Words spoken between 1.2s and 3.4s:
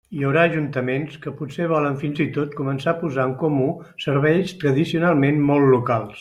que potser volen fins i tot començar a posar en